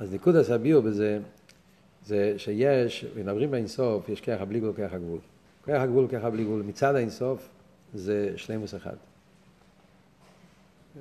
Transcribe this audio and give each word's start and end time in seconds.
אז 0.00 0.14
נקודס 0.14 0.50
הביאו 0.50 0.82
בזה, 0.82 1.18
זה 2.06 2.34
שיש, 2.36 3.04
מדברים 3.16 3.50
באינסוף, 3.50 4.08
יש 4.08 4.20
ככה 4.20 4.44
בלי 4.44 4.60
גבול, 4.60 4.72
ככה 4.72 4.98
גבול. 4.98 5.18
ככה 5.62 5.86
גבול, 5.86 6.06
ככה 6.08 6.30
בלי 6.30 6.44
גבול. 6.44 6.62
מצד 6.62 6.94
האינסוף 6.94 7.48
זה 7.94 8.32
שלימוס 8.36 8.74
אחד. 8.74 8.96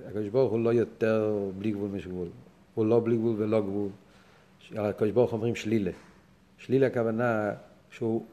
הקדוש 0.08 0.28
ברוך 0.28 0.52
הוא 0.52 0.60
לא 0.60 0.74
יותר 0.74 1.50
בלי 1.58 1.72
גבול 1.72 1.90
משגבול. 1.90 2.28
הוא 2.76 2.86
לא 2.86 3.02
בלי 3.04 3.16
גבול 3.18 3.36
ולא 3.38 3.62
גבול. 3.62 3.90
הקדוש 4.76 5.12
ברוך 5.12 5.34
אומרים 5.34 5.56
שלילה. 5.56 5.92
שלילה 6.58 6.88
הכוונה 6.88 7.52
שהוא, 7.92 8.24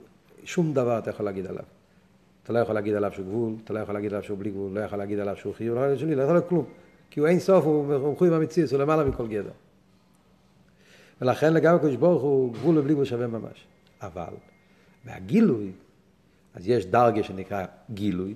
שום 0.44 0.74
דבר 0.74 0.98
אתה 0.98 1.10
יכול 1.10 1.26
להגיד 1.26 1.46
עליו. 1.46 1.64
אתה 2.42 2.52
לא 2.52 2.58
יכול 2.58 2.74
להגיד 2.74 2.94
עליו 2.94 3.12
שהוא 3.12 3.26
גבול, 3.26 3.54
אתה 3.64 3.72
לא 3.72 3.78
יכול 3.78 3.94
להגיד 3.94 4.12
עליו 4.12 4.22
שהוא 4.22 4.38
בלי 4.38 4.50
גבול, 4.50 4.72
לא 4.72 4.80
יכול 4.80 4.98
להגיד 4.98 5.18
עליו 5.18 5.36
שהוא 5.36 5.54
חיוב, 5.54 5.74
לא 5.74 5.80
יכול 5.80 5.88
להגיד 5.88 6.00
שלילה, 6.00 6.16
לא 6.16 6.22
יכול 6.22 6.34
להגיד 6.34 6.48
כלום. 6.48 6.64
כי 7.10 7.20
הוא 7.20 7.28
אין 7.28 7.40
סוף, 7.40 7.64
הוא 7.64 8.12
מחויב 8.12 8.32
המציאות, 8.32 8.72
הוא 8.72 8.80
למעלה 8.80 9.04
מכל 9.04 9.26
גדר. 9.26 9.50
ולכן 11.20 11.54
לגבי 11.54 11.76
הקדוש 11.76 11.96
ברוך 11.96 12.22
הוא 12.22 12.52
גבול 12.52 12.79
ובלי 12.79 12.93
גבול 12.93 13.04
שווה 13.04 13.26
ממש. 13.26 13.66
אבל 14.02 14.34
מהגילוי, 15.04 15.72
אז 16.54 16.68
יש 16.68 16.86
דרגה 16.86 17.22
שנקרא 17.22 17.64
גילוי, 17.90 18.34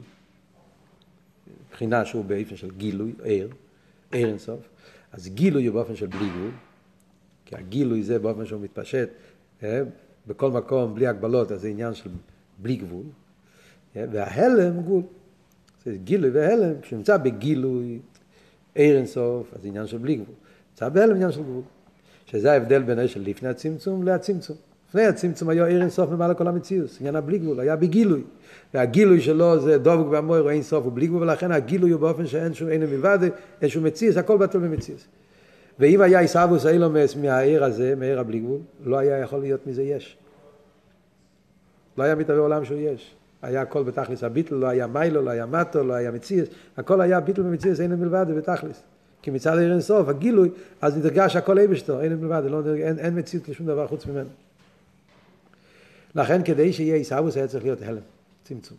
מבחינה 1.66 2.04
שהוא 2.04 2.24
באופן 2.24 2.56
של 2.56 2.70
גילוי, 2.70 3.12
ער, 3.24 3.48
ער 4.12 4.28
אינסוף, 4.28 4.60
אז 5.12 5.28
גילוי 5.28 5.66
הוא 5.66 5.74
באופן 5.74 5.96
של 5.96 6.06
בלי 6.06 6.28
גבול, 6.28 6.50
כי 7.46 7.56
הגילוי 7.56 8.02
זה 8.02 8.18
באופן 8.18 8.46
שהוא 8.46 8.60
מתפשט 8.60 9.08
אה, 9.62 9.82
בכל 10.26 10.50
מקום 10.50 10.94
בלי 10.94 11.06
הגבלות, 11.06 11.52
אז 11.52 11.60
זה 11.60 11.68
עניין 11.68 11.94
של 11.94 12.10
בלי 12.58 12.76
גבול, 12.76 13.04
אה, 13.96 14.04
וההלם 14.12 14.74
הוא 14.74 14.82
גבול. 14.82 15.02
זה 15.84 15.96
גילוי 16.04 16.30
והלם, 16.30 16.80
כשנמצא 16.80 17.16
בגילוי 17.16 17.98
ער 18.74 18.96
אינסוף, 18.96 19.54
אז 19.54 19.62
זה 19.62 19.68
עניין 19.68 19.86
של 19.86 19.98
בלי 19.98 20.14
גבול. 20.14 20.34
נמצא 20.70 20.88
בהלם 20.88 21.14
עניין 21.14 21.32
של 21.32 21.42
גבול. 21.42 21.62
שזה 22.30 22.52
ההבדל 22.52 22.82
בין 22.82 23.08
של 23.08 23.22
לפני 23.26 23.48
הצמצום 23.48 24.02
להצמצום. 24.02 24.56
לפני 24.88 25.06
הצמצום 25.06 25.48
היה 25.48 25.66
עיר 25.66 25.80
אינסוף 25.80 26.10
ממעלה 26.10 26.34
כל 26.34 26.48
המציאות, 26.48 26.96
עניין 27.00 27.16
הבלי 27.16 27.38
גבול, 27.38 27.60
היה 27.60 27.76
בגילוי. 27.76 28.22
והגילוי 28.74 29.20
שלו 29.20 29.60
זה 29.60 29.78
דבוק 29.78 30.06
והמויר 30.10 30.50
אין 30.50 30.62
סוף 30.62 30.86
ובלי 30.86 31.06
גבול, 31.06 31.22
ולכן 31.22 31.52
הגילוי 31.52 31.90
הוא 31.90 32.00
באופן 32.00 32.26
שאין 32.26 32.54
שום 32.54 32.68
אין 32.68 32.80
מלבד, 32.80 33.18
אין 33.62 33.70
שום 33.70 33.84
מציאות, 33.84 34.16
הכל 34.16 34.38
בטל 34.38 34.58
במציאות. 34.58 35.06
ואם 35.78 36.00
היה 36.00 36.20
עיסאוווס 36.20 36.66
אילומס 36.66 37.16
מהעיר 37.16 37.64
הזה, 37.64 37.94
מהעיר 37.96 38.20
הבלי 38.20 38.38
גבול, 38.38 38.60
לא 38.84 38.98
היה 38.98 39.18
יכול 39.18 39.40
להיות 39.40 39.66
מזה 39.66 39.82
יש. 39.82 40.16
לא 41.98 42.02
היה 42.02 42.14
מתהווה 42.14 42.40
עולם 42.40 42.64
שהוא 42.64 42.78
יש. 42.78 43.14
היה 43.42 43.62
הכל 43.62 43.82
בתכלס 43.82 44.24
הביטל, 44.24 44.54
לא 44.54 44.66
היה 44.66 44.86
מיילו, 44.86 45.22
לא 45.22 45.30
היה 45.30 45.46
מטו, 45.46 45.84
לא 45.84 45.94
היה 45.94 46.10
מציאות, 46.10 46.48
הכל 46.76 47.00
היה 47.00 47.20
ביטל 47.20 47.42
במציאות, 47.42 47.80
אין 47.80 47.94
מלבד 47.94 48.26
בתכלס. 48.36 48.82
כי 49.22 49.30
מצד 49.30 49.56
העיר 49.56 49.72
אינסוף, 49.72 50.08
הגילוי, 50.08 50.50
אז 50.80 50.96
נרגש 50.96 51.36
הכל 51.36 51.58
אבשתו, 51.58 52.00
אין 52.00 52.16
מלבד, 52.16 52.42
לא, 52.50 52.62
אין, 52.74 52.98
אין 52.98 53.18
מציאות 53.18 53.48
לשום 53.48 53.66
דבר 53.66 53.86
חוץ 53.86 54.06
ממנו. 54.06 54.30
לכן 56.14 56.44
כדי 56.44 56.72
שיהיה 56.72 56.94
עיסאוווס 56.96 57.36
היה 57.36 57.48
צריך 57.48 57.64
להיות 57.64 57.82
הלם, 57.82 58.02
צמצום. 58.44 58.76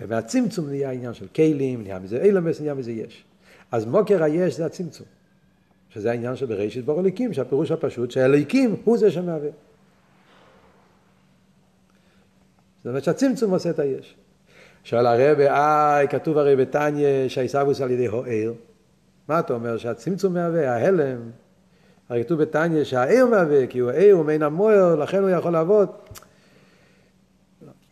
ומהצמצום 0.00 0.68
נהיה 0.68 0.90
עניין 0.90 1.14
של 1.14 1.26
כלים, 1.26 1.82
נהיה 1.82 1.98
מזה 1.98 2.22
אילמס, 2.22 2.60
נהיה 2.60 2.74
מזה 2.74 2.92
יש. 2.92 3.24
אז 3.72 3.84
מוקר 3.84 4.22
היש 4.22 4.56
זה 4.56 4.66
הצמצום. 4.66 5.06
שזה 5.90 6.10
העניין 6.10 6.36
של 6.36 6.46
בראשית 6.46 6.84
בור 6.84 7.00
אליקים, 7.00 7.32
שהפירוש 7.32 7.70
הפשוט 7.70 8.10
שהאליקים 8.10 8.76
הוא 8.84 8.98
זה 8.98 9.10
שמהווה. 9.10 9.50
זאת 12.78 12.86
אומרת 12.86 13.04
שהצמצום 13.04 13.50
עושה 13.50 13.70
את 13.70 13.78
היש. 13.78 14.14
שואל 14.84 15.06
הרבי, 15.06 15.48
אה, 15.48 16.00
כתוב 16.10 16.38
הרי 16.38 16.56
בתניא 16.56 17.28
שהעיסאוווס 17.28 17.80
על 17.80 17.90
ידי 17.90 18.06
הוער. 18.06 18.52
מה 19.28 19.40
אתה 19.40 19.54
אומר? 19.54 19.78
שהצמצום 19.78 20.34
מהווה, 20.34 20.74
ההלם. 20.74 21.20
הרי 22.08 22.24
כתוב 22.24 22.42
בתניא 22.42 22.84
שהער 22.84 23.26
מהווה, 23.30 23.66
כי 23.66 23.78
הוא 23.78 23.90
ער, 23.90 24.12
הוא 24.12 24.24
מעין 24.24 24.42
המוער, 24.42 24.96
לכן 24.96 25.22
הוא 25.22 25.30
יכול 25.30 25.52
לעבוד. 25.52 25.88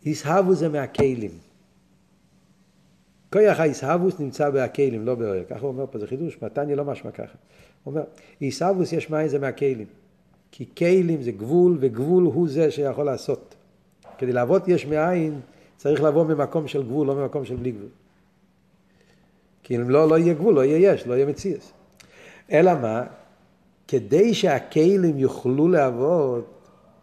עיסאוווס 0.03 0.57
זה 0.57 0.69
מהכלים. 0.69 1.31
כוח 3.33 3.59
העיסאוווס 3.59 4.19
נמצא 4.19 4.49
בהכלים, 4.49 5.05
לא 5.05 5.15
באוהר. 5.15 5.43
ככה 5.49 5.59
הוא 5.59 5.67
אומר 5.67 5.85
פה, 5.91 5.99
זה 5.99 6.07
חידוש, 6.07 6.37
מתניא 6.41 6.75
לא 6.75 6.85
משמע 6.85 7.11
ככה. 7.11 7.37
הוא 7.83 7.91
אומר, 7.91 8.03
עיסאוווס 8.39 8.93
יש 8.93 9.09
מאין 9.09 9.27
זה 9.27 9.39
מהכלים. 9.39 9.87
כי 10.51 10.65
כלים 10.77 11.21
זה 11.21 11.31
גבול, 11.31 11.77
וגבול 11.79 12.23
הוא 12.23 12.49
זה 12.49 12.71
שיכול 12.71 13.05
לעשות. 13.05 13.55
כדי 14.17 14.31
לעבוד 14.31 14.63
יש 14.67 14.85
מאין, 14.85 15.39
צריך 15.81 16.03
לבוא 16.03 16.25
ממקום 16.25 16.67
של 16.67 16.83
גבול, 16.83 17.07
לא 17.07 17.15
ממקום 17.15 17.45
של 17.45 17.55
בלי 17.55 17.71
גבול. 17.71 17.89
כי 19.63 19.75
אם 19.75 19.89
לא, 19.89 20.09
לא 20.09 20.17
יהיה 20.17 20.33
גבול, 20.33 20.55
לא 20.55 20.65
יהיה 20.65 20.93
יש, 20.93 21.07
לא 21.07 21.13
יהיה 21.13 21.25
מציאס. 21.25 21.73
אלא 22.51 22.71
מה? 22.81 23.03
כדי 23.87 24.33
שהכלים 24.33 25.17
יוכלו 25.17 25.67
לעבוד, 25.67 26.43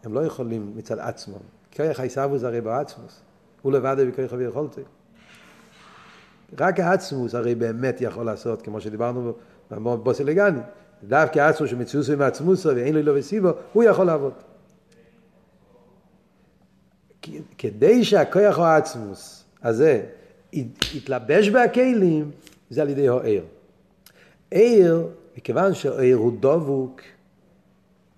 הם 0.03 0.13
לא 0.13 0.25
יכולים 0.25 0.73
מצד 0.75 0.99
עצמם. 0.99 1.39
כרך 1.71 1.99
העיסאוווס 1.99 2.43
הרי 2.43 2.61
בעצמוס. 2.61 3.21
הוא 3.61 3.71
לבד 3.71 3.95
בכרך 4.07 4.33
ויכולתי. 4.37 4.81
רק 6.59 6.79
העצמוס 6.79 7.35
הרי 7.35 7.55
באמת 7.55 8.01
יכול 8.01 8.25
לעשות, 8.25 8.61
כמו 8.61 8.81
שדיברנו 8.81 9.33
בבוסילגני. 9.71 10.59
דווקא 11.03 11.39
העצמוס 11.39 11.69
שמציאוסו 11.69 12.13
עם 12.13 12.21
העצמוסו 12.21 12.69
ואין 12.75 12.95
לו 12.95 13.01
לא 13.01 13.19
וסיבו, 13.19 13.49
הוא 13.73 13.83
יכול 13.83 14.05
לעבוד. 14.05 14.33
כדי 17.57 18.03
שהכוח 18.03 18.57
או 18.57 18.65
העצמוס 18.65 19.43
הזה 19.63 20.01
יתלבש 20.93 21.49
בהכלים, 21.49 22.31
זה 22.69 22.81
על 22.81 22.89
ידי 22.89 23.07
העיר. 23.07 23.43
עיר, 24.51 25.07
מכיוון 25.37 25.73
שהעיר 25.73 26.17
הוא 26.17 26.33
דבוק, 26.39 27.01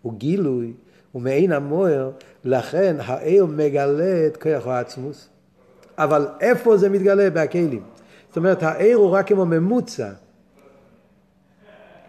הוא 0.02 0.14
גילוי, 0.14 0.74
הוא 1.12 1.22
מעין 1.22 1.52
המוער, 1.52 2.12
לכן 2.44 2.96
העיר 3.00 3.46
מגלה 3.46 4.28
את 4.28 4.38
כוח 4.38 4.68
העצמוס. 4.68 5.30
אבל 5.98 6.28
איפה 6.42 6.78
זה 6.78 6.90
מתגלה? 6.90 7.30
בהכלים. 7.30 7.84
זאת 8.28 8.38
אומרת, 8.38 8.64
העיר 8.64 8.98
הוא 8.98 9.10
רק 9.10 9.28
כמו 9.28 9.46
ממוצע 9.46 10.10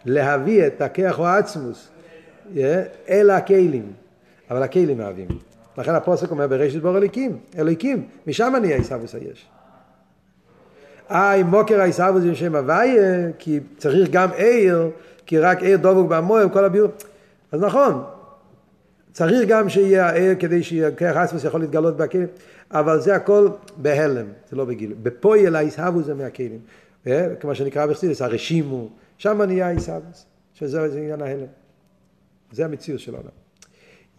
להביא 0.05 0.67
את 0.67 0.81
הכוח 0.81 1.19
או 1.19 1.27
העצמוס 1.27 1.89
אל 3.09 3.31
הכלים. 3.31 3.93
אבל 4.51 4.63
הכלים 4.63 4.99
מהווים. 4.99 5.29
לכן 5.79 5.95
הפוסק 5.95 6.31
אומר 6.31 6.47
בראשית 6.47 6.83
בור 6.83 6.97
אליקים, 6.97 7.39
אליקים, 7.59 8.09
משם 8.27 8.53
נהיה 8.61 8.77
עיסאוויס 8.77 9.15
היש. 9.15 9.47
אה, 11.11 11.45
מוקר 11.45 11.81
העיסאוויס 11.81 12.25
זה 12.25 12.35
שם 12.35 12.57
הוויה, 12.57 13.33
כי 13.39 13.61
צריך 13.79 14.11
גם 14.11 14.29
עיר, 14.37 14.91
כי 15.27 15.39
רק 15.39 15.63
עיר 15.63 15.77
דבוק 15.77 16.09
במוהם, 16.09 16.49
כל 16.49 16.65
הביור. 16.65 16.91
אז 17.53 17.61
נכון, 17.61 18.05
צריך 19.13 19.49
גם 19.49 19.69
שיהיה 19.69 20.07
העיר 20.07 20.35
כדי 20.39 20.63
שכרך 20.63 21.17
עצמוס 21.17 21.45
יכול 21.45 21.61
להתגלות 21.61 21.97
בכלים, 21.97 22.27
אבל 22.71 23.01
זה 23.01 23.15
הכל 23.15 23.49
בהלם, 23.77 24.27
זה 24.51 24.57
לא 24.57 24.65
בגיל. 24.65 24.95
בפויל 25.03 25.57
העיסאוויס 25.57 26.07
זה 26.07 26.15
מהכלים. 26.15 26.59
אה, 27.07 27.29
כמו 27.41 27.55
שנקרא 27.55 27.87
בחסידס, 27.87 28.23
הרשימו, 28.23 28.89
שם 29.19 29.43
נהיה 29.43 29.67
העיסאוויס, 29.67 30.27
שזה 30.55 30.85
עניין 30.85 31.23
ההלם. 31.23 31.47
זה 32.53 32.65
המציאות 32.65 33.01
של 33.01 33.15
העולם. 33.15 33.42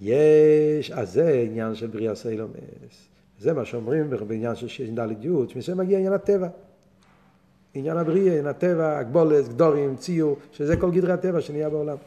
יש, 0.04 0.92
אז 0.92 1.14
זה 1.14 1.46
עניין 1.48 1.76
של 1.76 1.88
בריאה 1.88 2.16
סיילומס. 2.16 3.10
זה 3.40 3.54
מה 3.54 3.66
שאומרים 3.66 4.10
בעניין 4.28 4.56
של 4.56 4.68
ש"ד 4.68 5.00
י', 5.22 5.30
שמשם 5.48 5.78
מגיע 5.78 5.98
עניין 5.98 6.14
הטבע. 6.14 6.48
עניין 7.74 7.98
הבריאה, 7.98 8.28
עניין 8.28 8.48
הטבע, 8.48 8.98
הגבולת, 8.98 9.48
גדורים, 9.48 9.96
ציור, 9.96 10.38
שזה 10.52 10.78
כל 10.78 10.92
גדרי 10.92 11.14
הטבע 11.14 11.42
שנהיה 11.42 11.70
בעולם. 11.70 11.98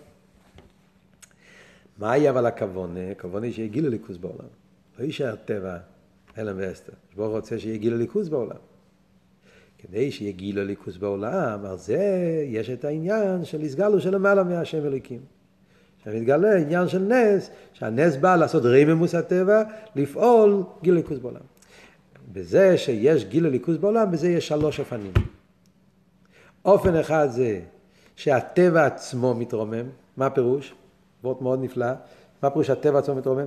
מהי 1.98 2.30
אבל 2.30 2.46
הכוונה? 2.46 3.10
הכוונה 3.10 3.52
שיהיה 3.52 3.68
גיל 3.68 3.86
הליכוז 3.86 4.18
בעולם. 4.18 4.48
לא 4.98 5.04
יישאר 5.04 5.34
טבע, 5.44 5.78
הלם 6.36 6.56
ואסתר. 6.58 6.92
ברוך 7.16 7.30
רוצה 7.30 7.58
שיהיה 7.58 7.76
גיל 7.76 7.94
הליכוז 7.94 8.28
בעולם. 8.28 8.56
כדי 9.78 10.10
שיהיה 10.12 10.32
גיל 10.32 10.58
הליכוז 10.58 10.98
בעולם, 10.98 11.66
על 11.66 11.78
זה 11.78 12.44
יש 12.46 12.70
את 12.70 12.84
העניין 12.84 13.44
של 13.44 13.60
הסגלו 13.60 14.00
של 14.00 14.14
למעלה 14.14 14.44
מהשם 14.44 14.87
אליקים. 14.87 15.20
מתגלה 16.14 16.56
עניין 16.56 16.88
של 16.88 16.99
נס, 16.99 17.50
שהנס 17.73 18.17
בא 18.17 18.37
לעשות 18.37 18.62
רממוס 18.64 19.14
הטבע, 19.14 19.62
לפעול 19.97 20.62
גיל 20.82 20.94
ליכוז 20.94 21.19
בעולם. 21.19 21.41
בזה 22.32 22.79
שיש 22.79 23.25
גיל 23.25 23.47
ליכוז 23.47 23.76
בעולם, 23.76 24.11
בזה 24.11 24.29
יש 24.29 24.49
שלוש 24.49 24.81
אופנים. 24.81 25.12
אופן 26.64 26.97
אחד 26.97 27.26
זה 27.31 27.61
שהטבע 28.17 28.87
עצמו 28.87 29.35
מתרומם, 29.35 29.87
מה 30.17 30.26
הפירוש? 30.26 30.75
וורט 31.25 31.41
מאוד 31.41 31.62
נפלא, 31.62 31.93
מה 32.43 32.50
פירוש 32.50 32.67
שהטבע 32.67 32.99
עצמו 32.99 33.14
מתרומם? 33.14 33.47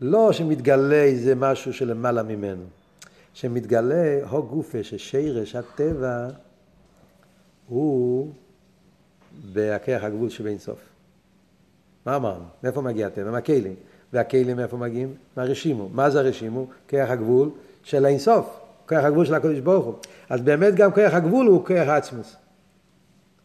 לא 0.00 0.32
שמתגלה 0.32 1.02
איזה 1.02 1.34
משהו 1.34 1.72
שלמעלה 1.72 2.22
ממנו, 2.22 2.64
שמתגלה 3.34 4.28
הו 4.30 4.42
גופה 4.42 4.84
ששירש 4.84 5.56
הטבע 5.56 6.28
הוא 7.66 8.32
בהכרח 9.52 10.02
הגבול 10.02 10.28
שבין 10.28 10.58
סוף. 10.58 10.78
מה 12.08 12.16
אמרנו? 12.16 12.44
מאיפה 12.62 12.80
מגיע 12.80 13.06
הטבע? 13.06 13.30
מהכלים. 13.30 13.74
והכלים 14.12 14.56
מאיפה 14.56 14.76
מגיעים? 14.76 15.14
מהרשימו. 15.36 15.88
מה 15.92 16.10
זה 16.10 16.20
הרשימו? 16.20 16.66
כוח 16.90 17.10
הגבול 17.10 17.50
של 17.82 18.04
האינסוף. 18.04 18.60
כוח 18.88 19.04
הגבול 19.04 19.24
של 19.26 19.34
הקדוש 19.34 19.58
ברוך 19.60 19.84
הוא. 19.84 19.94
אז 20.28 20.40
באמת 20.40 20.74
גם 20.74 20.92
כוח 20.92 21.14
הגבול 21.14 21.46
הוא 21.46 21.66
כוח 21.66 21.88
העצמוס. 21.88 22.36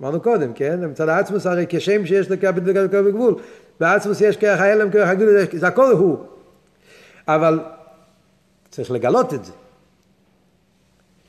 אמרנו 0.01 0.21
קודם, 0.21 0.53
כן? 0.53 0.79
מצד 0.89 1.09
העצמוס 1.09 1.45
הרי 1.45 1.65
כשם 1.69 2.05
שיש 2.05 2.29
לו 2.29 2.35
כוח 2.41 2.51
בגבול, 2.91 3.35
בעצמוס 3.79 4.21
יש 4.21 4.37
כוח 4.37 4.59
ההלם, 4.59 4.91
כוח 4.91 5.07
הגבול, 5.09 5.29
זה 5.53 5.67
הכל 5.67 5.91
הוא. 5.91 6.17
אבל 7.27 7.59
צריך 8.69 8.91
לגלות 8.91 9.33
את 9.33 9.45
זה. 9.45 9.51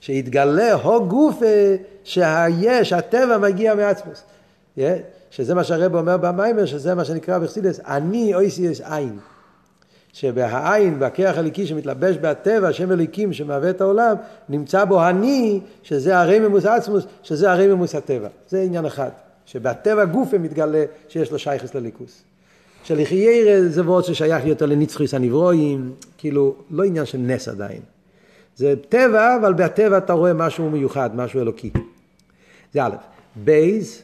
שיתגלה 0.00 0.74
הו 0.74 1.08
גוף 1.08 1.42
שהיש, 2.04 2.92
הטבע 2.92 3.38
מגיע 3.38 3.74
מעצמוס. 3.74 4.24
Yeah? 4.78 4.80
שזה 5.34 5.54
מה 5.54 5.64
שהרב 5.64 5.94
אומר 5.94 6.16
במיימר, 6.16 6.66
שזה 6.66 6.94
מה 6.94 7.04
שנקרא 7.04 7.38
בחסידס, 7.38 7.80
אני 7.80 8.34
אויסיאס 8.34 8.80
עין. 8.80 9.18
שבעין, 10.12 10.98
בכרך 10.98 11.38
הליקי 11.38 11.66
שמתלבש 11.66 12.16
בטבע, 12.16 12.72
שם 12.72 12.92
אליקים 12.92 13.32
שמהווה 13.32 13.70
את 13.70 13.80
העולם, 13.80 14.16
נמצא 14.48 14.84
בו 14.84 15.08
אני, 15.08 15.60
שזה 15.82 16.18
הרי 16.18 16.38
ממוס 16.38 16.64
עצמוס, 16.64 17.04
שזה 17.22 17.52
הרי 17.52 17.66
ממוס 17.66 17.94
הטבע. 17.94 18.28
זה 18.48 18.62
עניין 18.62 18.86
אחד. 18.86 19.08
שבטבע 19.46 20.04
גופה 20.04 20.38
מתגלה 20.38 20.84
שיש 21.08 21.32
לו 21.32 21.38
שייכס 21.38 21.74
לליכוס. 21.74 22.22
שלחיירא 22.84 23.68
זה 23.68 23.86
ועוד 23.86 24.04
ששייך 24.04 24.46
יותר 24.46 24.66
לנצחיס 24.66 25.14
הנברואים, 25.14 25.92
כאילו, 26.18 26.54
לא 26.70 26.84
עניין 26.84 27.06
של 27.06 27.18
נס 27.18 27.48
עדיין. 27.48 27.80
זה 28.56 28.74
טבע, 28.88 29.36
אבל 29.36 29.52
בטבע 29.52 29.98
אתה 29.98 30.12
רואה 30.12 30.32
משהו 30.32 30.70
מיוחד, 30.70 31.16
משהו 31.16 31.40
אלוקי. 31.40 31.70
זה 32.72 32.84
א', 32.84 32.96
בייז, 33.36 34.02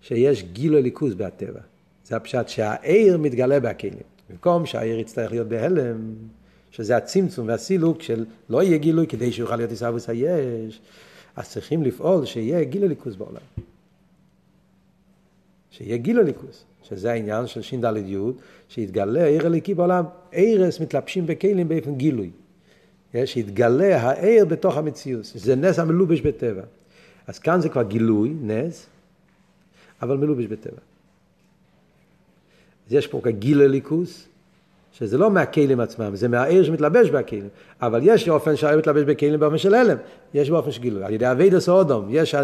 שיש 0.00 0.42
גילו 0.42 0.80
ליכוז 0.80 1.14
בטבע. 1.14 1.60
זה 2.04 2.16
הפשט 2.16 2.48
שהעיר 2.48 3.18
מתגלה 3.18 3.60
בהכלים. 3.60 4.02
במקום 4.30 4.66
שהעיר 4.66 4.98
יצטרך 4.98 5.30
להיות 5.30 5.48
בהלם, 5.48 6.14
שזה 6.70 6.96
הצמצום 6.96 7.48
והסילוק 7.48 8.02
של 8.02 8.24
לא 8.48 8.62
יהיה 8.62 8.78
גילוי 8.78 9.06
כדי 9.06 9.32
שיוכל 9.32 9.56
להיות 9.56 9.70
עיסאוויס 9.70 10.08
היש, 10.08 10.80
אז 11.36 11.48
צריכים 11.48 11.82
לפעול 11.82 12.24
שיהיה 12.24 12.64
גילו 12.64 12.88
ליכוז 12.88 13.16
בעולם. 13.16 13.40
שיהיה 15.70 15.96
גילו 15.96 16.22
ליכוז, 16.22 16.64
שזה 16.82 17.12
העניין 17.12 17.46
של 17.46 17.62
ש"ד 17.62 17.96
י', 18.06 18.16
שיתגלה 18.68 19.24
העיר 19.24 19.46
הליקי 19.46 19.74
בעולם. 19.74 20.04
עירס 20.32 20.80
מתלבשים 20.80 21.26
בכלים 21.26 21.68
באופן 21.68 21.94
גילוי. 21.94 22.30
שיתגלה 23.24 24.02
העיר 24.02 24.44
בתוך 24.44 24.76
המציאות, 24.76 25.24
שזה 25.24 25.56
נס 25.56 25.78
המלובש 25.78 26.20
בטבע. 26.20 26.62
אז 27.26 27.38
כאן 27.38 27.60
זה 27.60 27.68
כבר 27.68 27.82
גילוי, 27.82 28.34
נס, 28.42 28.86
אבל 30.02 30.16
מלובש 30.16 30.46
בטבע. 30.46 30.80
אז 32.86 32.92
יש 32.92 33.06
פה 33.06 33.20
גיל 33.26 33.62
אליקוס, 33.62 34.28
שזה 34.92 35.18
לא 35.18 35.30
מהכלים 35.30 35.80
עצמם, 35.80 36.16
זה 36.16 36.28
מהעיר 36.28 36.64
שמתלבש 36.64 37.10
בכלים, 37.10 37.48
אבל 37.82 38.00
יש 38.02 38.28
אופן 38.28 38.56
שהעיר 38.56 38.78
מתלבש 38.78 39.02
בכלים 39.02 39.40
באופן 39.40 39.58
של 39.58 39.74
הלם, 39.74 39.96
יש 40.34 40.50
באופן 40.50 40.70
של 40.70 40.80
גילוי. 40.80 41.04
על 41.04 41.12
ידי 41.12 41.30
אבידס 41.30 41.68
אודום, 41.68 42.06
יש 42.10 42.34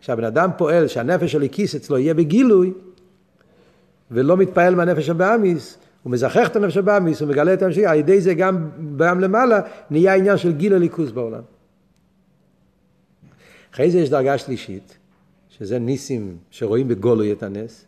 שהבן 0.00 0.24
אדם 0.24 0.50
פועל 0.58 0.88
שהנפש 0.88 1.34
הליקיס 1.34 1.74
אצלו 1.74 1.98
יהיה 1.98 2.14
בגילוי, 2.14 2.72
ולא 4.10 4.36
מתפעל 4.36 4.74
מהנפש 4.74 5.06
של 5.06 5.12
באמיס, 5.12 5.78
הוא 6.02 6.12
מזכח 6.12 6.48
את 6.48 6.56
הנפש 6.56 6.74
של 6.74 6.80
באמיס, 6.80 7.20
הוא 7.20 7.28
מגלה 7.28 7.54
את 7.54 7.62
הנפש, 7.62 7.78
על 7.78 7.98
ידי 7.98 8.20
זה 8.20 8.34
גם 8.34 8.68
בעם 8.78 9.20
למעלה 9.20 9.60
נהיה 9.90 10.14
עניין 10.14 10.36
של 10.36 10.52
גיל 10.52 10.74
הליכוס 10.74 11.10
בעולם. 11.10 11.42
אחרי 13.74 13.90
זה 13.90 13.98
יש 13.98 14.10
דרגה 14.10 14.38
שלישית, 14.38 14.98
שזה 15.58 15.78
ניסים 15.78 16.36
שרואים 16.50 16.88
בגולוי 16.88 17.32
את 17.32 17.42
הנס, 17.42 17.84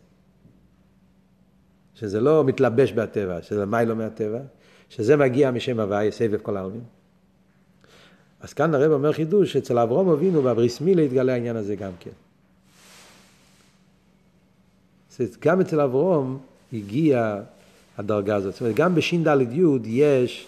שזה 1.95 2.21
לא 2.21 2.43
מתלבש 2.43 2.91
בטבע, 2.91 3.41
שזה 3.41 3.65
מיילו 3.65 3.95
מהטבע, 3.95 4.39
שזה 4.89 5.17
מגיע 5.17 5.51
משם 5.51 5.79
הוואי, 5.79 6.11
סבב 6.11 6.37
כל 6.41 6.57
העלמין. 6.57 6.83
אז 8.41 8.53
כאן 8.53 8.75
הרב 8.75 8.91
אומר 8.91 9.13
חידוש, 9.13 9.53
שאצל 9.53 9.79
אברום 9.79 10.09
אבינו 10.09 10.43
והבריס 10.43 10.81
מילה 10.81 11.01
התגלה 11.01 11.33
העניין 11.33 11.55
הזה 11.55 11.75
גם 11.75 11.91
כן. 11.99 12.11
גם 15.39 15.61
אצל 15.61 15.81
אברום 15.81 16.37
הגיעה 16.73 17.41
הדרגה 17.97 18.35
הזאת. 18.35 18.53
זאת 18.53 18.61
אומרת, 18.61 18.75
גם 18.75 18.95
בש"ד 18.95 19.27
י' 19.51 19.61
יש 19.85 20.47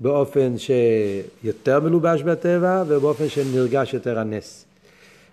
באופן 0.00 0.54
שיותר 0.58 1.80
מלובש 1.80 2.22
בטבע 2.22 2.84
ובאופן 2.88 3.28
שנרגש 3.28 3.94
יותר 3.94 4.18
הנס. 4.18 4.64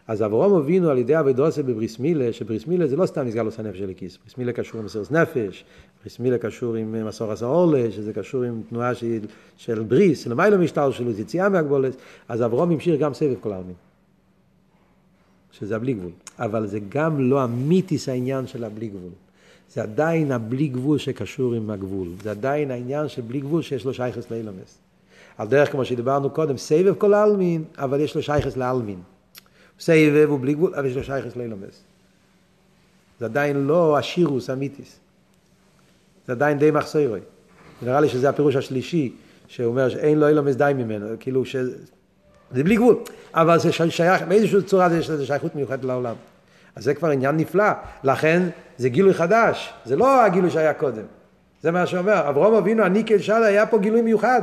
אז 0.07 0.23
אברום 0.23 0.53
אבינו 0.53 0.89
על 0.89 0.97
ידי 0.97 1.19
אבידוסה 1.19 1.63
בבריס 1.63 1.99
מילה, 1.99 2.33
שבריס 2.33 2.67
מילה 2.67 2.87
זה 2.87 2.95
לא 2.95 3.05
סתם 3.05 3.21
נסגר 3.21 3.43
לו 3.43 3.49
הנפש 3.57 3.79
של 3.79 3.89
הכיס, 3.89 4.17
בריס 4.23 4.37
מילה 4.37 4.53
קשור 4.53 4.79
עם 4.79 4.85
מסרס 4.85 5.11
נפש, 5.11 5.65
בריס 6.01 6.19
מילה 6.19 6.37
קשור 6.37 6.75
עם 6.75 7.07
מסור 7.07 7.31
עשה 7.31 7.45
עורלה, 7.45 7.91
שזה 7.91 8.13
קשור 8.13 8.43
עם 8.43 8.61
תנועה 8.69 8.95
של, 8.95 9.19
של 9.57 9.83
בריס, 9.83 10.27
למיילו 10.27 10.57
משטר 10.57 10.91
שלו, 10.91 11.11
יציאה 11.11 11.49
מהגבולת, 11.49 11.95
אז 12.29 12.43
אברום 12.43 12.71
המשיך 12.71 12.99
גם 12.99 13.13
סבב 13.13 13.35
כל 13.41 13.51
העלמין, 13.51 13.75
שזה 15.51 15.75
הבלי 15.75 15.93
גבול, 15.93 16.11
אבל 16.39 16.67
זה 16.67 16.79
גם 16.89 17.19
לא 17.19 17.41
המיתיס 17.41 18.09
העניין 18.09 18.47
של 18.47 18.63
הבלי 18.63 18.87
גבול. 18.87 19.11
זה 19.73 19.81
עדיין 19.81 20.31
הבלי 20.31 20.67
גבול 20.67 20.97
שקשור 20.97 21.53
עם 21.53 21.69
הגבול, 21.69 22.07
זה 22.23 22.31
עדיין 22.31 22.71
העניין 22.71 23.07
של 23.07 23.21
בלי 23.21 23.39
גבול 23.39 23.61
שיש 23.61 23.85
לו 23.85 23.93
שייכס 23.93 24.31
לאילומס. 24.31 24.77
על 25.37 25.47
דרך 25.47 25.71
כמו 25.71 25.85
שדיברנו 25.85 26.29
קודם, 26.29 26.57
סבב 26.57 26.93
כל 26.97 27.13
העלמין, 27.13 27.63
אבל 27.77 27.99
יש 27.99 28.15
לו 28.15 28.21
שייכס 28.21 28.57
לעלמין. 28.57 28.99
סבב 29.81 30.25
הוא 30.29 30.39
בלי 30.39 30.53
גבול, 30.53 30.75
אבל 30.75 30.85
יש 30.85 30.95
לו 30.95 31.03
שייכס 31.03 31.35
לאילומס. 31.35 31.83
זה 33.19 33.25
עדיין 33.25 33.67
לא 33.67 33.97
השירוס 33.97 34.49
אמיתיס. 34.49 34.99
זה 36.27 36.33
עדיין 36.33 36.59
די 36.59 36.71
מחסוירוי. 36.71 37.19
נראה 37.81 38.01
לי 38.01 38.09
שזה 38.09 38.29
הפירוש 38.29 38.55
השלישי, 38.55 39.13
שאומר 39.47 39.89
שאין 39.89 40.19
לו 40.19 40.27
אילומס 40.27 40.55
די 40.55 40.71
ממנו, 40.75 41.07
כאילו 41.19 41.45
ש... 41.45 41.55
זה 42.51 42.63
בלי 42.63 42.75
גבול, 42.75 42.95
אבל 43.33 43.59
זה 43.59 43.71
שייך, 43.71 44.21
באיזושהי 44.21 44.61
צורה 44.61 44.89
זה 44.89 44.99
יש 44.99 45.09
לזה 45.09 45.25
שייכות 45.25 45.55
מיוחדת 45.55 45.83
לעולם. 45.83 46.15
אז 46.75 46.83
זה 46.83 46.93
כבר 46.93 47.09
עניין 47.09 47.37
נפלא, 47.37 47.71
לכן 48.03 48.49
זה 48.77 48.89
גילוי 48.89 49.13
חדש, 49.13 49.73
זה 49.85 49.95
לא 49.95 50.23
הגילוי 50.23 50.49
שהיה 50.49 50.73
קודם. 50.73 51.03
זה 51.61 51.71
מה 51.71 51.85
שאומר, 51.85 52.29
אברום 52.29 52.53
אבינו, 52.53 52.85
אני 52.85 53.03
כשאלה, 53.07 53.45
היה 53.45 53.65
פה 53.65 53.79
גילוי 53.79 54.01
מיוחד. 54.01 54.41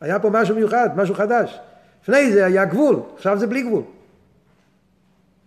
היה 0.00 0.18
פה 0.18 0.30
משהו 0.30 0.54
מיוחד, 0.54 0.88
משהו 0.96 1.14
חדש. 1.14 1.58
לפני 2.02 2.32
זה 2.32 2.46
היה 2.46 2.64
גבול, 2.64 3.00
עכשיו 3.14 3.38
זה 3.38 3.46
בלי 3.46 3.62
גבול. 3.62 3.82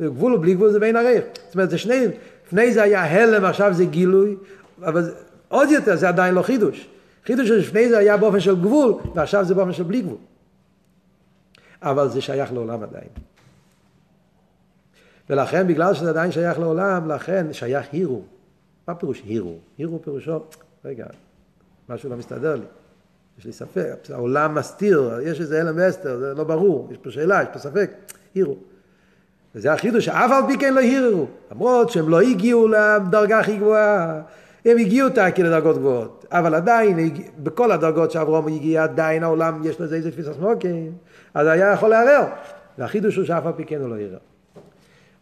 גבול 0.01 0.33
ובלי 0.33 0.53
גבול 0.53 0.71
זה 0.71 0.79
בין 0.79 0.95
הרייך. 0.95 1.23
זאת 1.45 1.55
אומרת, 1.55 1.69
זה 1.69 1.77
שני, 1.77 2.05
לפני 2.47 2.73
זה 2.73 2.83
היה 2.83 3.03
הלם, 3.03 3.45
עכשיו 3.45 3.73
זה 3.73 3.85
גילוי, 3.85 4.35
אבל 4.81 5.13
עוד 5.47 5.69
יותר 5.71 5.95
זה 5.95 6.09
עדיין 6.09 6.35
לא 6.35 6.41
חידוש. 6.41 6.87
חידוש 7.25 7.47
שלפני 7.47 7.89
זה 7.89 7.97
היה 7.97 8.17
באופן 8.17 8.39
של 8.39 8.55
גבול, 8.55 8.93
ועכשיו 9.15 9.45
זה 9.45 9.55
באופן 9.55 9.73
של 9.73 9.83
בלי 9.83 10.01
גבול. 10.01 10.17
אבל 11.81 12.09
זה 12.09 12.21
שייך 12.21 12.53
לעולם 12.53 12.83
עדיין. 12.83 13.07
ולכן, 15.29 15.67
בגלל 15.67 15.93
שזה 15.93 16.09
עדיין 16.09 16.31
שייך 16.31 16.59
לעולם, 16.59 17.11
לכן 17.11 17.53
שייך 17.53 17.87
הירו. 17.91 18.21
מה 18.87 18.95
פירוש 18.95 19.21
הירו? 19.25 19.57
הירו 19.77 20.01
פירושו, 20.01 20.39
רגע, 20.85 21.05
משהו 21.89 22.09
לא 22.09 22.15
מסתדר 22.15 22.55
לי. 22.55 22.65
יש 23.39 23.45
לי 23.45 23.53
ספק, 23.53 23.95
העולם 24.09 24.55
מסתיר, 24.55 25.11
יש 25.23 25.41
איזה 25.41 25.61
הלם 25.61 25.73
ואסתר, 25.77 26.19
זה 26.19 26.33
לא 26.33 26.43
ברור, 26.43 26.89
יש 26.91 26.97
פה 26.97 27.11
שאלה, 27.11 27.41
יש 27.41 27.47
פה 27.53 27.59
ספק, 27.59 27.91
הירו. 28.35 28.57
וזה 29.55 29.73
החידוש 29.73 30.05
שאף 30.05 30.31
על 30.31 30.43
פי 30.47 30.57
כן 30.57 30.73
לא 30.73 30.79
הירו, 30.79 31.27
למרות 31.51 31.89
שהם 31.89 32.09
לא 32.09 32.21
הגיעו 32.21 32.67
לדרגה 32.67 33.39
הכי 33.39 33.57
גבוהה, 33.57 34.21
הם 34.65 34.77
הגיעו 34.77 35.09
תקי 35.09 35.43
לדרגות 35.43 35.77
גבוהות, 35.77 36.25
אבל 36.31 36.55
עדיין, 36.55 37.13
בכל 37.43 37.71
הדרגות 37.71 38.11
שאברום 38.11 38.47
הגיע, 38.47 38.83
עדיין 38.83 39.23
העולם 39.23 39.61
יש 39.65 39.81
לזה 39.81 39.95
איזה 39.95 40.11
תפיסה 40.11 40.33
סמוקים, 40.33 40.93
אז 41.33 41.47
היה 41.47 41.71
יכול 41.71 41.89
לערער, 41.89 42.25
והחידוש 42.77 43.15
הוא 43.15 43.25
שאף 43.25 43.45
על 43.45 43.53
פי 43.53 43.65
כן 43.65 43.81
הוא 43.81 43.89
לא 43.89 43.95
ערער. 43.99 44.17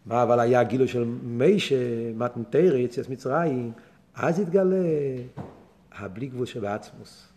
מה 0.06 0.24
אבל 0.24 0.40
היה 0.40 0.60
הגילוי 0.60 0.88
של 0.88 1.06
מישה, 1.24 1.76
מתנתרא, 2.16 2.78
יציאת 2.78 3.10
מצרים, 3.10 3.72
אז 4.16 4.40
התגלה 4.40 4.76
הבלי 5.98 6.28
גבול 6.28 6.46
שבעצמוס. 6.46 7.31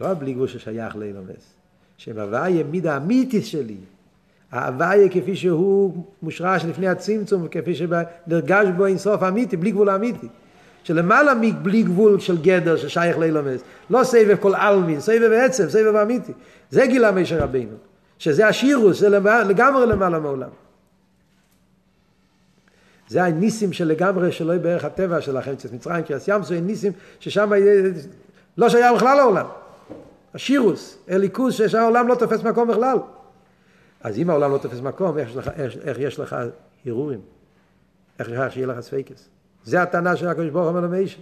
לא 0.00 0.06
הבלי 0.06 0.32
גבול 0.32 0.48
ששייך 0.48 0.96
לאילומס. 0.96 1.54
שבהוויה 1.98 2.64
מידה 2.64 2.94
האמיתיס 2.94 3.46
שלי. 3.46 3.76
ההוויה 4.52 5.08
כפי 5.08 5.36
שהוא 5.36 6.04
מושרש 6.22 6.64
לפני 6.64 6.88
הצמצום, 6.88 7.42
וכפי 7.44 7.74
שנרגש 7.74 8.66
בו 8.76 8.86
אינסוף 8.86 9.22
אמיתי, 9.22 9.56
בלי 9.56 9.70
גבול 9.70 9.90
אמיתי. 9.90 10.28
שלמעלה 10.84 11.34
מבלי 11.40 11.82
גבול 11.82 12.20
של 12.20 12.42
גדר 12.42 12.76
ששייך 12.76 13.18
לאילומס. 13.18 13.60
לא 13.90 14.04
סבב 14.04 14.36
כל 14.40 14.54
עלמין, 14.54 15.00
סבב 15.00 15.32
עצם, 15.32 15.68
סבב 15.68 15.96
אמיתי. 15.96 16.32
זה 16.70 16.86
גילה 16.86 17.12
מישר 17.12 17.42
רבינו. 17.42 17.76
שזה 18.18 18.48
השירוס, 18.48 19.00
זה 19.00 19.08
לגמרי 19.48 19.86
למעלה 19.86 20.18
מעולם. 20.18 20.48
זה 23.08 23.24
הניסים 23.24 23.72
שלגמרי 23.72 24.32
שלא 24.32 24.56
בערך 24.56 24.84
הטבע 24.84 25.20
שלכם, 25.20 25.52
אצל 25.52 25.68
מצרים, 25.72 26.04
כי 26.04 26.12
ים 26.28 26.42
זה 26.42 26.60
ניסים 26.60 26.92
ששם 27.20 27.50
לא 28.58 28.68
שייך 28.68 28.92
בכלל 28.96 29.16
לעולם. 29.16 29.46
השירוס, 30.36 30.98
אליקוס, 31.10 31.60
שהעולם 31.66 32.08
לא 32.08 32.14
תופס 32.14 32.42
מקום 32.42 32.68
בכלל. 32.68 32.98
אז 34.00 34.18
אם 34.18 34.30
העולם 34.30 34.52
לא 34.52 34.58
תופס 34.58 34.80
מקום, 34.80 35.18
איך 35.18 35.28
יש 35.28 35.36
לך, 35.36 35.50
איך, 35.56 35.76
איך 35.82 35.98
יש 35.98 36.18
לך 36.18 36.36
הרהורים? 36.86 37.20
איך 38.18 38.28
שיהיה 38.52 38.66
לך 38.66 38.80
ספקס? 38.80 39.28
זה 39.64 39.82
הטענה 39.82 40.16
של 40.16 40.28
הקדוש 40.28 40.50
ברוך 40.50 40.64
הוא 40.64 40.68
אומר 40.68 40.80
למיישה. 40.80 41.18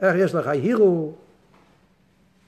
איך 0.00 0.16
יש 0.18 0.34
לך 0.34 0.46
הירו? 0.46 1.12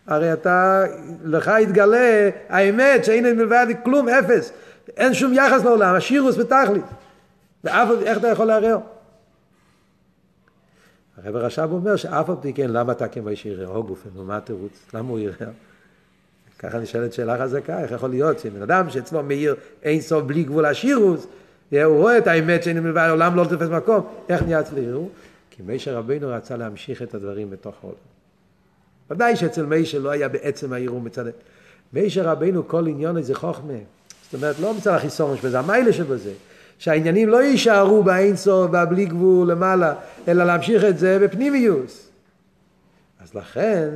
הרי 0.06 0.32
אתה, 0.32 0.84
לך 1.24 1.50
יתגלה 1.62 2.30
האמת 2.48 3.04
שאין 3.04 3.36
מלבד 3.36 3.66
כלום, 3.84 4.08
אפס. 4.08 4.52
אין 4.96 5.14
שום 5.14 5.32
יחס 5.32 5.64
לעולם, 5.64 5.94
השירוס 5.94 6.36
בתכלית. 6.36 6.84
ואף 7.64 7.88
איך 8.02 8.18
אתה 8.18 8.28
יכול 8.28 8.46
לערער? 8.46 8.78
הרב 11.16 11.36
הרש"ב 11.36 11.68
אומר 11.72 11.96
שאף 11.96 12.30
על 12.30 12.36
פי 12.40 12.52
כן, 12.52 12.70
למה 12.70 12.92
אתה 12.92 13.08
כמו 13.08 13.28
איש 13.28 13.46
יראה? 13.46 13.66
או 13.66 13.84
גופן, 13.84 14.08
מה 14.14 14.36
התירוץ? 14.36 14.86
למה 14.94 15.08
הוא 15.08 15.18
יראה? 15.18 15.46
ככה 16.62 16.78
נשאלת 16.78 17.12
שאלה 17.12 17.38
חזקה, 17.38 17.80
איך 17.80 17.92
יכול 17.92 18.10
להיות 18.10 18.38
שבן 18.38 18.62
אדם 18.62 18.90
שאצלו 18.90 19.22
מאיר 19.22 19.54
אין 19.82 20.00
סוף 20.00 20.24
בלי 20.24 20.42
גבול 20.42 20.64
השירוס, 20.64 21.26
הוא 21.70 21.78
רואה 21.84 22.18
את 22.18 22.26
האמת 22.26 22.62
שאין 22.62 22.80
מלבד 22.80 23.02
העולם 23.08 23.36
לא 23.36 23.44
תופס 23.44 23.68
מקום, 23.68 24.06
איך 24.28 24.42
נהיה 24.42 24.62
ערעור? 24.76 25.10
כי 25.50 25.62
מישר 25.62 25.96
רבינו 25.96 26.28
רצה 26.28 26.56
להמשיך 26.56 27.02
את 27.02 27.14
הדברים 27.14 27.50
בתוך 27.50 27.74
העולם. 27.82 27.96
ודאי 29.10 29.36
שאצל 29.36 29.66
מישר 29.66 29.98
לא 29.98 30.10
היה 30.10 30.28
בעצם 30.28 30.72
הערעור 30.72 31.00
מצד... 31.00 31.24
מישר 31.92 32.22
רבינו 32.22 32.68
כל 32.68 32.86
עניון 32.86 33.16
איזה 33.16 33.34
חוכמה. 33.34 33.72
זאת 34.24 34.34
אומרת, 34.34 34.60
לא 34.60 34.74
מצד 34.74 34.94
החיסון 34.94 35.36
שבזה, 35.36 35.58
המיילה 35.58 35.92
שבזה. 35.92 36.32
שהעניינים 36.78 37.28
לא 37.28 37.42
יישארו 37.42 38.02
באינסוף 38.02 38.70
והבלי 38.72 39.06
גבול 39.06 39.50
למעלה, 39.50 39.94
אלא 40.28 40.44
להמשיך 40.44 40.84
את 40.84 40.98
זה 40.98 41.18
בפנימיוס. 41.18 42.08
אז 43.20 43.34
לכן, 43.34 43.88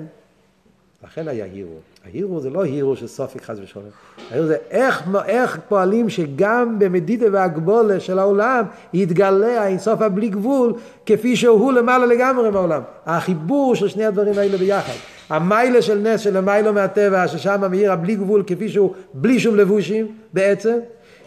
לכן 1.05 1.29
היה 1.29 1.45
הירו. 1.45 1.79
ההירו 2.05 2.41
זה 2.41 2.50
לא 2.50 2.65
הירו 2.65 2.97
של 2.97 3.07
סופק 3.07 3.43
חס 3.43 3.57
ושלום. 3.62 3.85
ההירו 4.31 4.47
זה 4.47 4.57
איך, 4.71 5.09
איך 5.26 5.59
פועלים 5.69 6.09
שגם 6.09 6.79
במדידה 6.79 7.26
והגבולה 7.33 8.00
של 8.00 8.19
העולם 8.19 8.65
יתגלה 8.93 9.62
האינסוף 9.62 10.00
הבלי 10.00 10.29
גבול 10.29 10.73
כפי 11.07 11.37
שהוא 11.37 11.73
למעלה 11.73 12.07
לגמרי 12.07 12.50
בעולם. 12.50 12.83
החיבור 13.07 13.75
של 13.75 13.88
שני 13.88 14.05
הדברים 14.05 14.38
האלה 14.38 14.57
ביחד. 14.57 14.93
המיילה 15.29 15.83
של 15.83 15.99
נס 15.99 16.21
של 16.21 16.37
המיילו 16.37 16.73
מהטבע 16.73 17.29
ששם 17.29 17.61
מאיר 17.71 17.93
הבלי 17.93 18.17
גבול 18.17 18.43
כפי 18.47 18.69
שהוא 18.69 18.95
בלי 19.15 19.41
שום 19.41 19.57
לבושים 19.57 20.07
בעצם 20.33 20.79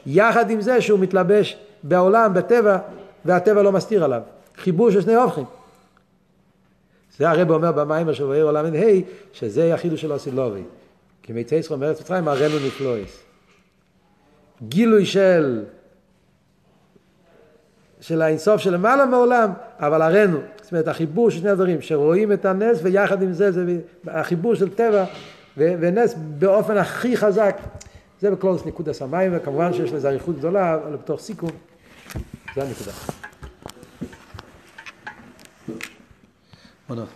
יחד 0.06 0.50
עם 0.50 0.62
זה 0.62 0.82
שהוא 0.82 1.00
מתלבש 1.00 1.58
בעולם, 1.84 2.34
בטבע, 2.34 2.78
והטבע 3.26 3.62
לא 3.64 3.72
מסתיר 3.72 4.04
עליו. 4.04 4.22
חיבור 4.58 4.92
של 4.92 5.02
שני 5.02 5.16
הופכים. 5.16 5.59
זה 7.20 7.30
הרב 7.30 7.52
אומר 7.52 7.72
במים 7.72 8.10
אשר 8.10 8.28
בעיר 8.28 8.46
עולם 8.46 8.66
ה' 8.66 8.70
שזה 9.34 9.74
החידוש 9.74 10.02
של 10.02 10.12
אוסילובי. 10.12 10.64
כי 11.24 11.34
מיצי 11.34 11.56
ישראל 11.56 11.80
מארץ 11.80 12.02
מצרים 12.02 12.28
הראנו 12.28 12.56
נפלויס. 12.68 13.24
גילוי 14.68 15.06
של 15.06 15.64
של 18.02 18.22
האינסוף 18.22 18.62
של 18.62 18.74
למעלה 18.74 19.06
מעולם, 19.06 19.52
אבל 19.80 20.02
הראנו. 20.02 20.40
זאת 20.62 20.72
אומרת, 20.72 20.88
החיבור 20.88 21.30
של 21.30 21.40
שני 21.40 21.50
הדברים, 21.50 21.82
שרואים 21.82 22.32
את 22.32 22.46
הנס 22.46 22.80
ויחד 22.84 23.22
עם 23.22 23.34
זה, 23.34 23.52
זה 23.52 23.66
החיבור 24.08 24.56
של 24.56 24.70
טבע 24.70 25.06
ונס 25.58 26.16
באופן 26.18 26.78
הכי 26.78 27.18
חזק. 27.18 27.58
זה 28.22 28.32
בקלוס 28.32 28.66
נקודה 28.66 28.94
סמיים, 28.94 29.32
וכמובן 29.36 29.74
שיש 29.74 29.94
לזה 29.94 30.10
אריכות 30.10 30.38
גדולה, 30.38 30.76
אבל 30.76 30.96
בתוך 30.96 31.22
סיכום, 31.22 31.52
זה 32.56 32.64
הנקודה. 32.64 33.19
Hvala. 36.90 37.08